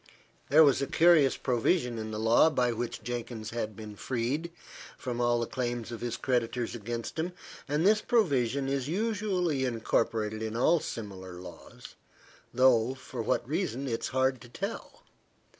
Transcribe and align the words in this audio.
There 0.49 0.63
was 0.63 0.81
a 0.81 0.87
curious 0.87 1.37
provision 1.37 1.99
in 1.99 2.09
the 2.09 2.17
law 2.17 2.49
by 2.49 2.71
which 2.71 3.03
Jenkins 3.03 3.51
had 3.51 3.75
been 3.75 3.95
freed 3.95 4.51
from 4.97 5.21
all 5.21 5.39
the 5.39 5.45
claims 5.45 5.91
of 5.91 6.01
his 6.01 6.17
creditors 6.17 6.73
against 6.73 7.19
him; 7.19 7.33
and 7.67 7.85
this 7.85 8.01
provision 8.01 8.67
is 8.67 8.87
usually 8.87 9.63
incorporated 9.63 10.41
in 10.41 10.55
all 10.55 10.79
similar 10.79 11.33
laws, 11.33 11.93
though 12.51 12.95
for 12.95 13.21
what 13.21 13.47
reason 13.47 13.87
it 13.87 13.99
is 14.01 14.07
hard 14.07 14.41
to 14.41 14.49
tell. 14.49 15.03